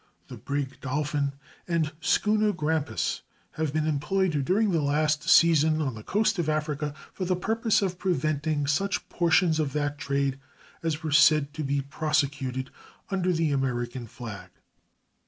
[0.29, 1.33] The brig Dolphin
[1.67, 6.95] and schooner Grampus have been employed during the last season on the coast of Africa
[7.13, 10.39] for the purpose of preventing such portions of that trade
[10.81, 12.71] as were said to be prosecuted
[13.11, 14.49] under the American flag.